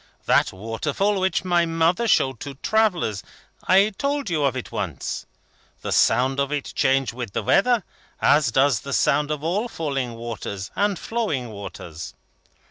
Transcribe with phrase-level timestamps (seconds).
[0.25, 3.21] That waterfall which my mother showed to travellers
[3.67, 5.27] (I told you of it once).
[5.81, 7.83] The sound of it changed with the weather,
[8.19, 12.15] as does the sound of all falling waters and flowing waters.